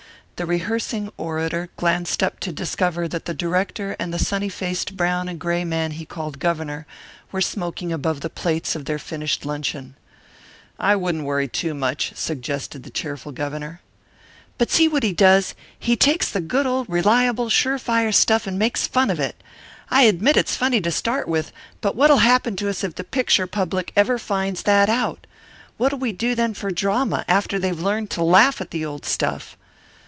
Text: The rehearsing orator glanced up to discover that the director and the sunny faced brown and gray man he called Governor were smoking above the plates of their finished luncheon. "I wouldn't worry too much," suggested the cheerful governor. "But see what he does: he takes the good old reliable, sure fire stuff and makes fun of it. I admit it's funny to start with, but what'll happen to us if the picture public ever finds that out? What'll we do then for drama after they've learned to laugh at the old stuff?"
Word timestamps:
The 0.37 0.47
rehearsing 0.47 1.11
orator 1.17 1.69
glanced 1.77 2.23
up 2.23 2.39
to 2.39 2.51
discover 2.51 3.07
that 3.07 3.25
the 3.25 3.33
director 3.35 3.95
and 3.99 4.11
the 4.11 4.17
sunny 4.17 4.49
faced 4.49 4.97
brown 4.97 5.29
and 5.29 5.39
gray 5.39 5.63
man 5.63 5.91
he 5.91 6.03
called 6.03 6.39
Governor 6.39 6.87
were 7.31 7.41
smoking 7.41 7.93
above 7.93 8.21
the 8.21 8.29
plates 8.31 8.75
of 8.75 8.85
their 8.85 8.97
finished 8.97 9.45
luncheon. 9.45 9.93
"I 10.79 10.95
wouldn't 10.95 11.25
worry 11.25 11.47
too 11.47 11.75
much," 11.75 12.13
suggested 12.15 12.81
the 12.81 12.89
cheerful 12.89 13.31
governor. 13.31 13.81
"But 14.57 14.71
see 14.71 14.87
what 14.87 15.03
he 15.03 15.13
does: 15.13 15.53
he 15.77 15.95
takes 15.95 16.27
the 16.31 16.41
good 16.41 16.65
old 16.65 16.89
reliable, 16.89 17.49
sure 17.51 17.77
fire 17.77 18.11
stuff 18.11 18.47
and 18.47 18.57
makes 18.57 18.87
fun 18.87 19.11
of 19.11 19.19
it. 19.19 19.43
I 19.91 20.05
admit 20.05 20.37
it's 20.37 20.55
funny 20.55 20.81
to 20.81 20.89
start 20.91 21.27
with, 21.27 21.51
but 21.81 21.95
what'll 21.95 22.17
happen 22.25 22.55
to 22.55 22.69
us 22.69 22.83
if 22.83 22.95
the 22.95 23.03
picture 23.03 23.45
public 23.45 23.91
ever 23.95 24.17
finds 24.17 24.63
that 24.63 24.89
out? 24.89 25.27
What'll 25.77 25.99
we 25.99 26.13
do 26.13 26.33
then 26.33 26.55
for 26.55 26.71
drama 26.71 27.25
after 27.27 27.59
they've 27.59 27.79
learned 27.79 28.09
to 28.11 28.23
laugh 28.23 28.59
at 28.59 28.71
the 28.71 28.83
old 28.83 29.05
stuff?" 29.05 29.55